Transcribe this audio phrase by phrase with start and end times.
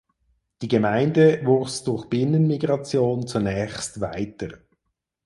[0.63, 4.49] Die Gemeinde wuchs durch Binnenmigration zunächst weiter.